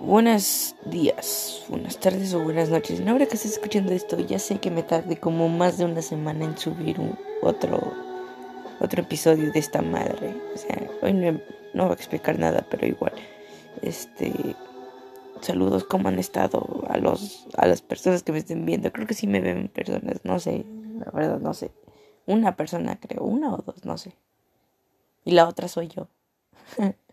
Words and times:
Buenos 0.00 0.76
días, 0.84 1.64
buenas 1.68 1.98
tardes 1.98 2.34
o 2.34 2.44
buenas 2.44 2.68
noches. 2.68 3.00
No 3.00 3.12
habrá 3.12 3.24
que 3.24 3.34
estés 3.34 3.52
escuchando 3.52 3.92
esto, 3.94 4.18
ya 4.20 4.38
sé 4.38 4.58
que 4.58 4.70
me 4.70 4.82
tardé 4.82 5.18
como 5.18 5.48
más 5.48 5.78
de 5.78 5.86
una 5.86 6.02
semana 6.02 6.44
en 6.44 6.58
subir 6.58 6.98
otro 7.42 7.94
otro 8.78 9.02
episodio 9.02 9.50
de 9.50 9.58
esta 9.58 9.80
madre. 9.80 10.36
O 10.54 10.58
sea, 10.58 10.90
hoy 11.00 11.14
no, 11.14 11.40
no 11.72 11.84
voy 11.84 11.92
a 11.92 11.94
explicar 11.94 12.38
nada, 12.38 12.66
pero 12.70 12.86
igual. 12.86 13.14
Este 13.80 14.32
saludos 15.40 15.84
cómo 15.84 16.08
han 16.08 16.18
estado 16.18 16.84
a 16.88 16.98
los 16.98 17.46
a 17.56 17.66
las 17.66 17.80
personas 17.80 18.22
que 18.22 18.32
me 18.32 18.38
estén 18.38 18.66
viendo. 18.66 18.92
Creo 18.92 19.06
que 19.06 19.14
sí 19.14 19.26
me 19.26 19.40
ven 19.40 19.68
personas, 19.68 20.20
no 20.24 20.38
sé, 20.38 20.66
la 20.98 21.10
verdad 21.10 21.40
no 21.40 21.54
sé. 21.54 21.72
Una 22.26 22.54
persona 22.54 23.00
creo, 23.00 23.24
una 23.24 23.54
o 23.54 23.56
dos, 23.58 23.86
no 23.86 23.96
sé. 23.96 24.14
Y 25.24 25.30
la 25.32 25.48
otra 25.48 25.68
soy 25.68 25.88
yo. 25.88 26.08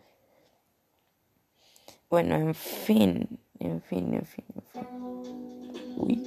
Bueno, 2.13 2.35
en 2.35 2.53
fin, 2.53 3.27
en 3.57 3.81
fin, 3.81 4.13
en 4.13 4.23
fin, 4.23 4.45
en 4.55 4.61
fin. 4.71 5.97
Uy. 5.97 6.23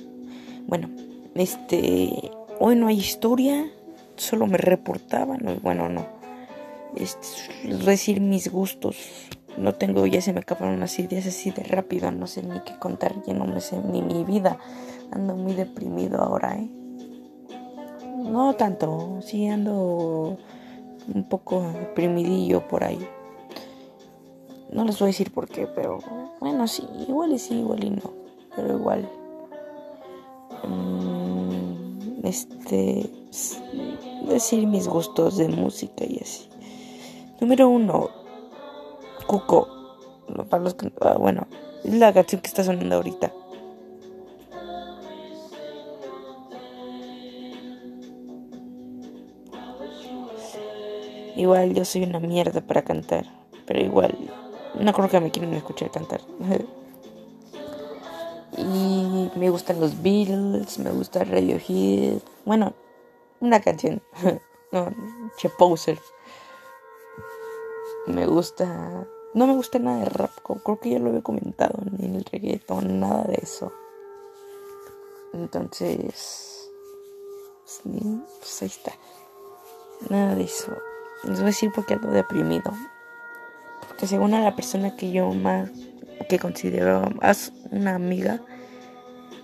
Bueno, 0.66 0.88
este, 1.36 2.32
hoy 2.58 2.74
no 2.74 2.88
hay 2.88 2.98
historia, 2.98 3.70
solo 4.16 4.48
me 4.48 4.58
reportaban, 4.58 5.60
bueno, 5.62 5.88
no. 5.88 6.04
Este, 6.96 7.28
decir 7.84 8.20
mis 8.20 8.50
gustos. 8.50 8.96
No 9.58 9.76
tengo, 9.76 10.04
ya 10.06 10.20
se 10.20 10.32
me 10.32 10.40
acabaron 10.40 10.74
unas 10.74 10.98
ideas 10.98 11.24
así 11.24 11.52
de 11.52 11.62
rápido, 11.62 12.10
no 12.10 12.26
sé 12.26 12.42
ni 12.42 12.58
qué 12.62 12.76
contar, 12.80 13.14
ya 13.24 13.34
no 13.34 13.44
me 13.44 13.60
sé 13.60 13.78
ni 13.78 14.02
mi 14.02 14.24
vida. 14.24 14.58
Ando 15.12 15.36
muy 15.36 15.54
deprimido 15.54 16.20
ahora, 16.20 16.56
¿eh? 16.56 16.68
No 18.24 18.54
tanto, 18.54 19.20
sí 19.22 19.46
ando 19.46 20.36
un 21.14 21.28
poco 21.28 21.62
deprimidillo 21.78 22.66
por 22.66 22.82
ahí. 22.82 23.06
No 24.70 24.84
les 24.84 24.98
voy 24.98 25.06
a 25.06 25.12
decir 25.12 25.32
por 25.32 25.48
qué, 25.48 25.66
pero 25.66 25.98
bueno, 26.40 26.66
sí, 26.66 26.86
igual 27.08 27.32
y 27.32 27.38
sí, 27.38 27.54
igual 27.54 27.84
y 27.84 27.90
no, 27.90 28.12
pero 28.54 28.76
igual. 28.76 29.08
Mm, 30.66 32.26
este, 32.26 33.08
decir 34.28 34.66
mis 34.66 34.88
gustos 34.88 35.36
de 35.36 35.48
música 35.48 36.04
y 36.04 36.18
así. 36.20 36.48
Número 37.40 37.68
uno, 37.68 38.10
Cuco. 39.26 39.68
Ah, 41.00 41.16
bueno, 41.18 41.46
es 41.84 41.94
la 41.94 42.12
canción 42.12 42.40
que 42.40 42.48
está 42.48 42.64
sonando 42.64 42.96
ahorita. 42.96 43.32
Igual 51.36 51.74
yo 51.74 51.84
soy 51.84 52.02
una 52.04 52.18
mierda 52.18 52.60
para 52.62 52.82
cantar, 52.82 53.26
pero 53.66 53.80
igual 53.80 54.16
no 54.80 54.92
creo 54.92 55.08
que 55.08 55.20
me 55.20 55.30
quieran 55.30 55.54
escuchar 55.54 55.90
cantar. 55.90 56.20
y 58.56 59.30
me 59.34 59.50
gustan 59.50 59.80
los 59.80 60.02
Beatles, 60.02 60.78
me 60.78 60.90
gusta 60.90 61.24
Radiohead. 61.24 62.20
Bueno, 62.44 62.74
una 63.40 63.60
canción. 63.60 64.02
no, 64.72 64.88
che 65.36 65.48
poser. 65.48 65.98
Me 68.06 68.26
gusta. 68.26 69.06
No 69.34 69.46
me 69.46 69.54
gusta 69.54 69.78
nada 69.78 69.98
de 70.00 70.04
rap. 70.06 70.30
Creo 70.64 70.80
que 70.80 70.90
ya 70.90 70.98
lo 70.98 71.08
había 71.08 71.22
comentado. 71.22 71.78
Ni 71.98 72.16
el 72.16 72.24
reggaeton, 72.24 73.00
nada 73.00 73.24
de 73.24 73.38
eso. 73.42 73.72
Entonces. 75.32 76.70
Pues, 77.64 77.82
pues 78.38 78.62
ahí 78.62 78.68
está. 78.68 78.92
Nada 80.08 80.34
de 80.34 80.44
eso. 80.44 80.72
Les 81.24 81.34
voy 81.34 81.44
a 81.44 81.46
decir 81.46 81.72
porque 81.74 81.94
ando 81.94 82.10
deprimido 82.10 82.72
que 83.98 84.06
según 84.06 84.34
a 84.34 84.40
la 84.40 84.54
persona 84.56 84.96
que 84.96 85.10
yo 85.10 85.30
más 85.32 85.70
que 86.28 86.38
considero 86.38 87.10
más 87.22 87.52
una 87.70 87.94
amiga 87.94 88.40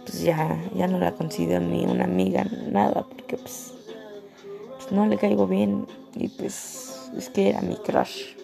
pues 0.04 0.22
ya 0.22 0.58
ya 0.74 0.86
no 0.86 0.98
la 0.98 1.12
considero 1.12 1.60
ni 1.60 1.84
una 1.84 2.04
amiga 2.04 2.44
nada 2.70 3.02
porque 3.08 3.36
pues, 3.36 3.72
pues, 4.76 4.92
no 4.92 5.06
le 5.06 5.16
caigo 5.16 5.46
bien 5.46 5.86
y 6.14 6.28
pues 6.28 7.10
es 7.16 7.28
que 7.30 7.50
era 7.50 7.60
mi 7.60 7.76
crush. 7.76 8.34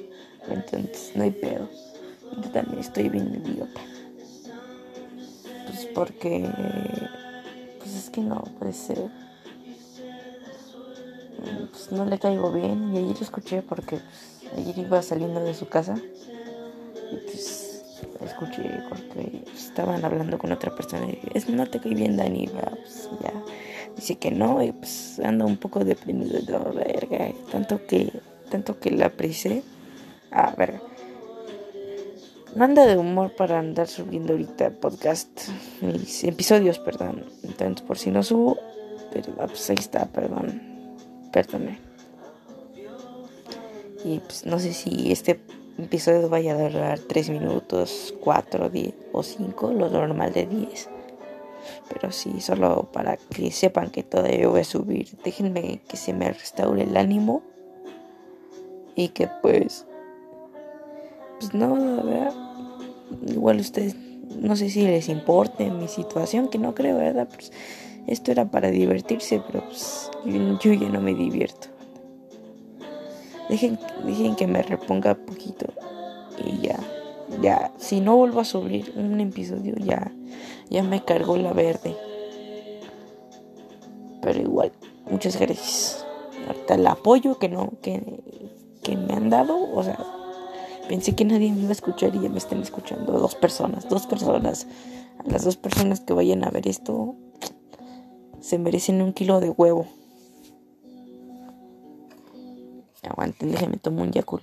Entonces 0.49 1.13
no 1.15 1.25
hay 1.25 1.31
pedo. 1.31 1.69
Yo 2.43 2.51
también 2.51 2.79
estoy 2.79 3.09
bien 3.09 3.43
idiota. 3.45 3.81
Pues 5.67 5.87
porque 5.95 6.49
pues 7.79 7.95
es 7.95 8.11
que 8.11 8.21
no 8.21 8.43
puede 8.59 8.73
ser. 8.73 9.11
Pues 11.71 11.93
no 11.93 12.05
le 12.05 12.19
caigo 12.19 12.53
bien 12.53 12.95
y 12.95 12.99
ahí 12.99 13.15
lo 13.15 13.21
escuché 13.21 13.63
porque 13.63 13.97
pues, 13.97 14.38
Ayer 14.57 14.79
iba 14.79 15.03
saliendo 15.03 15.41
de 15.41 15.55
su 15.55 15.69
casa 15.69 15.95
y 17.13 17.17
pues 17.17 17.85
escuché 18.25 18.83
porque 18.89 19.45
estaban 19.55 20.05
hablando 20.05 20.39
con 20.39 20.53
otra 20.53 20.75
persona 20.75 21.07
y 21.07 21.13
dije, 21.13 21.29
es, 21.35 21.49
no 21.49 21.67
te 21.67 21.81
cae 21.81 21.95
bien 21.95 22.17
Dani, 22.17 22.49
pues 22.49 23.09
ya 23.23 23.33
dice 23.95 24.17
que 24.17 24.31
no 24.31 24.63
y 24.63 24.73
pues 24.73 25.21
ando 25.25 25.47
un 25.47 25.57
poco 25.57 25.85
deprimido 25.85 26.39
tanto 27.51 27.87
que 27.87 28.13
tanto 28.49 28.79
que 28.79 28.91
la 28.91 29.07
aprecié. 29.07 29.63
Ah, 30.31 30.55
verga. 30.57 30.81
No 32.55 32.65
anda 32.65 32.87
de 32.87 32.97
humor 32.97 33.35
para 33.37 33.59
andar 33.59 33.89
subiendo 33.89 34.33
ahorita 34.33 34.71
podcast, 34.71 35.29
episodios, 36.23 36.79
perdón. 36.79 37.27
Entonces, 37.43 37.83
por 37.87 37.99
si 37.99 38.11
no 38.11 38.23
subo, 38.23 38.59
pero 39.13 39.35
ah, 39.39 39.47
pues 39.47 39.69
ahí 39.71 39.77
está, 39.79 40.07
perdón. 40.07 40.63
Perdone. 41.31 41.88
Y 44.05 44.21
pues 44.21 44.47
no 44.47 44.59
sé 44.59 44.73
si 44.73 45.11
este 45.11 45.41
episodio 45.79 46.29
vaya 46.29 46.55
a 46.55 46.69
durar 46.69 46.99
3 47.01 47.31
minutos, 47.31 48.15
4, 48.21 48.71
10 48.71 48.95
o 49.13 49.23
5, 49.23 49.73
lo 49.73 49.89
normal 49.89 50.33
de 50.33 50.47
10. 50.47 50.89
Pero 51.89 52.13
sí, 52.13 52.41
solo 52.41 52.89
para 52.93 53.17
que 53.17 53.51
sepan 53.51 53.91
que 53.91 54.03
todavía 54.03 54.49
voy 54.49 54.61
a 54.61 54.65
subir. 54.65 55.09
Déjenme 55.25 55.81
que 55.89 55.97
se 55.97 56.13
me 56.13 56.31
restaure 56.31 56.83
el 56.83 56.97
ánimo. 56.97 57.43
Y 58.95 59.09
que 59.09 59.29
pues... 59.43 59.87
Pues 61.39 61.55
no, 61.55 61.77
la 61.77 62.03
verdad. 62.03 62.35
Igual 63.27 63.61
ustedes, 63.61 63.97
no 64.41 64.57
sé 64.57 64.71
si 64.71 64.83
les 64.83 65.09
importe 65.09 65.71
mi 65.71 65.89
situación, 65.89 66.49
que 66.49 66.59
no 66.59 66.75
creo, 66.75 66.97
¿verdad? 66.97 67.29
Pues 67.33 67.53
esto 68.07 68.33
era 68.33 68.51
para 68.51 68.71
divertirse, 68.71 69.41
pero 69.47 69.65
pues 69.65 70.11
yo 70.25 70.73
ya 70.73 70.89
no 70.89 71.01
me 71.01 71.15
divierto. 71.15 71.69
Dejen, 73.49 73.79
que 74.37 74.47
me 74.47 74.63
reponga 74.63 75.15
poquito. 75.15 75.67
Y 76.45 76.67
ya, 76.67 76.79
ya, 77.41 77.73
si 77.79 78.01
no 78.01 78.17
vuelvo 78.17 78.41
a 78.41 78.45
subir 78.45 78.93
un 78.97 79.19
episodio, 79.21 79.75
ya, 79.77 80.13
ya 80.71 80.83
me 80.83 81.05
cargó 81.05 81.37
la 81.37 81.53
verde. 81.53 81.97
Pero 84.21 84.41
igual, 84.41 84.73
muchas 85.11 85.39
gracias. 85.39 86.05
Ahorita 86.47 86.75
el 86.75 86.87
apoyo 86.87 87.39
que 87.39 87.49
no, 87.49 87.73
que, 87.83 88.23
que 88.83 88.97
me 88.97 89.15
han 89.15 89.31
dado, 89.31 89.57
o 89.73 89.83
sea, 89.83 89.99
pensé 90.89 91.15
que 91.15 91.25
nadie 91.25 91.51
me 91.53 91.61
iba 91.61 91.71
a 91.71 91.73
escuchar 91.73 92.15
y 92.15 92.21
ya 92.21 92.29
me 92.29 92.39
están 92.39 92.61
escuchando. 92.61 93.13
Dos 93.13 93.35
personas, 93.35 93.89
dos 93.89 94.07
personas. 94.07 94.67
A 95.19 95.31
las 95.31 95.45
dos 95.45 95.57
personas 95.57 96.01
que 96.01 96.13
vayan 96.13 96.45
a 96.45 96.51
ver 96.51 96.69
esto, 96.69 97.17
se 98.41 98.59
merecen 98.59 99.03
un 99.03 99.13
kilo 99.13 99.41
de 99.41 99.51
huevo. 99.51 99.87
Aguanten, 103.03 103.51
déjenme 103.51 103.77
tomar 103.77 104.07
un 104.07 104.13
Yakul. 104.13 104.43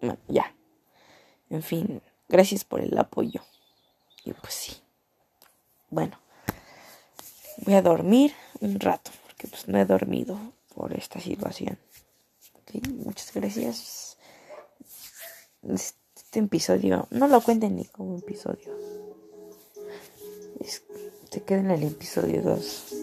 Bueno, 0.00 0.18
ya. 0.28 0.54
En 1.50 1.62
fin, 1.62 2.02
gracias 2.28 2.64
por 2.64 2.80
el 2.80 2.96
apoyo. 2.98 3.42
Y 4.24 4.32
pues 4.32 4.54
sí. 4.54 4.76
Bueno, 5.90 6.18
voy 7.58 7.74
a 7.74 7.82
dormir 7.82 8.32
un 8.60 8.78
rato, 8.80 9.10
porque 9.26 9.48
pues 9.48 9.68
no 9.68 9.78
he 9.78 9.84
dormido 9.84 10.38
por 10.74 10.92
esta 10.92 11.20
situación. 11.20 11.78
muchas 13.04 13.32
gracias. 13.32 14.18
Este 15.62 16.40
episodio, 16.40 17.06
no 17.10 17.28
lo 17.28 17.40
cuenten 17.40 17.76
ni 17.76 17.84
como 17.86 18.18
episodio 18.18 19.03
se 20.64 21.42
queda 21.42 21.60
en 21.60 21.70
el 21.70 21.82
episodio 21.82 22.42
2. 22.42 22.94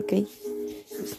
¿Ok? 0.00 0.12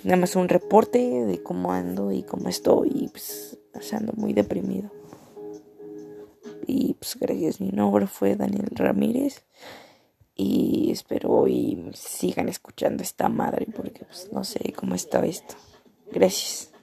Nada 0.03 0.17
más 0.17 0.35
un 0.35 0.49
reporte 0.49 0.99
de 0.99 1.43
cómo 1.43 1.71
ando 1.71 2.11
y 2.11 2.23
cómo 2.23 2.49
estoy. 2.49 2.91
Y 2.93 3.07
pues 3.09 3.57
ando 3.93 4.13
muy 4.15 4.33
deprimido. 4.33 4.91
Y 6.67 6.93
pues 6.95 7.17
gracias. 7.19 7.61
Mi 7.61 7.69
nombre 7.69 8.07
fue 8.07 8.35
Daniel 8.35 8.69
Ramírez. 8.71 9.43
Y 10.35 10.91
espero 10.91 11.31
hoy 11.31 11.91
sigan 11.93 12.49
escuchando 12.49 13.03
esta 13.03 13.29
madre 13.29 13.67
porque 13.73 14.03
pues 14.05 14.29
no 14.31 14.43
sé 14.43 14.73
cómo 14.73 14.95
está 14.95 15.25
esto. 15.25 15.55
Gracias. 16.11 16.74